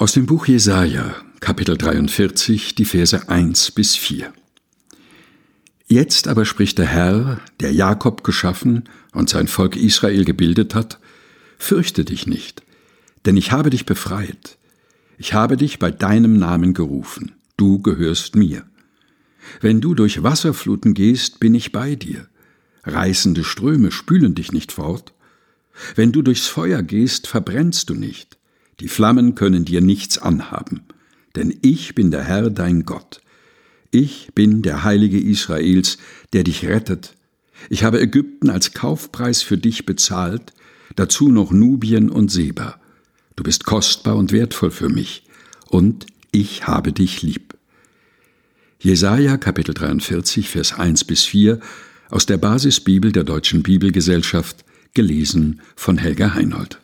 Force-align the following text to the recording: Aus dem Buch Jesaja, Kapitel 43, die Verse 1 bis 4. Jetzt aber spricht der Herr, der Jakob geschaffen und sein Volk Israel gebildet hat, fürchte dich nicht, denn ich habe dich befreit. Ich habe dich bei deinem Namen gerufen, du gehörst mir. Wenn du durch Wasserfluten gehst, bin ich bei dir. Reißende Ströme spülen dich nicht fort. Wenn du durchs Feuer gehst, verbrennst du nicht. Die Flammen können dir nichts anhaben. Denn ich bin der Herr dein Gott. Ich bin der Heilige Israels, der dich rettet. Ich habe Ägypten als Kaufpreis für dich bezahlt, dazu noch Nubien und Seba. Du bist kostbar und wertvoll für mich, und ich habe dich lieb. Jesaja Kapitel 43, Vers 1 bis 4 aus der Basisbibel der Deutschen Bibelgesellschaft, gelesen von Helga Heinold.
Aus 0.00 0.12
dem 0.12 0.24
Buch 0.24 0.46
Jesaja, 0.46 1.14
Kapitel 1.40 1.76
43, 1.76 2.74
die 2.74 2.86
Verse 2.86 3.28
1 3.28 3.72
bis 3.72 3.96
4. 3.96 4.32
Jetzt 5.88 6.26
aber 6.26 6.46
spricht 6.46 6.78
der 6.78 6.86
Herr, 6.86 7.38
der 7.60 7.74
Jakob 7.74 8.24
geschaffen 8.24 8.84
und 9.12 9.28
sein 9.28 9.46
Volk 9.46 9.76
Israel 9.76 10.24
gebildet 10.24 10.74
hat, 10.74 11.00
fürchte 11.58 12.06
dich 12.06 12.26
nicht, 12.26 12.62
denn 13.26 13.36
ich 13.36 13.52
habe 13.52 13.68
dich 13.68 13.84
befreit. 13.84 14.56
Ich 15.18 15.34
habe 15.34 15.58
dich 15.58 15.78
bei 15.78 15.90
deinem 15.90 16.38
Namen 16.38 16.72
gerufen, 16.72 17.32
du 17.58 17.82
gehörst 17.82 18.34
mir. 18.36 18.64
Wenn 19.60 19.82
du 19.82 19.94
durch 19.94 20.22
Wasserfluten 20.22 20.94
gehst, 20.94 21.40
bin 21.40 21.54
ich 21.54 21.72
bei 21.72 21.94
dir. 21.94 22.26
Reißende 22.84 23.44
Ströme 23.44 23.92
spülen 23.92 24.34
dich 24.34 24.50
nicht 24.50 24.72
fort. 24.72 25.12
Wenn 25.94 26.10
du 26.10 26.22
durchs 26.22 26.46
Feuer 26.46 26.82
gehst, 26.82 27.26
verbrennst 27.26 27.90
du 27.90 27.94
nicht. 27.94 28.39
Die 28.80 28.88
Flammen 28.88 29.34
können 29.34 29.64
dir 29.64 29.80
nichts 29.80 30.18
anhaben. 30.18 30.82
Denn 31.36 31.56
ich 31.62 31.94
bin 31.94 32.10
der 32.10 32.24
Herr 32.24 32.50
dein 32.50 32.84
Gott. 32.84 33.20
Ich 33.90 34.30
bin 34.34 34.62
der 34.62 34.84
Heilige 34.84 35.20
Israels, 35.20 35.98
der 36.32 36.44
dich 36.44 36.66
rettet. 36.66 37.14
Ich 37.68 37.84
habe 37.84 38.00
Ägypten 38.00 38.48
als 38.48 38.72
Kaufpreis 38.72 39.42
für 39.42 39.58
dich 39.58 39.84
bezahlt, 39.84 40.52
dazu 40.96 41.28
noch 41.28 41.50
Nubien 41.52 42.08
und 42.08 42.30
Seba. 42.30 42.80
Du 43.36 43.42
bist 43.42 43.64
kostbar 43.64 44.16
und 44.16 44.32
wertvoll 44.32 44.70
für 44.70 44.88
mich, 44.88 45.24
und 45.68 46.06
ich 46.32 46.66
habe 46.66 46.92
dich 46.92 47.22
lieb. 47.22 47.54
Jesaja 48.78 49.36
Kapitel 49.36 49.74
43, 49.74 50.48
Vers 50.48 50.78
1 50.78 51.04
bis 51.04 51.24
4 51.24 51.60
aus 52.08 52.26
der 52.26 52.38
Basisbibel 52.38 53.12
der 53.12 53.24
Deutschen 53.24 53.62
Bibelgesellschaft, 53.62 54.64
gelesen 54.94 55.60
von 55.76 55.98
Helga 55.98 56.34
Heinold. 56.34 56.80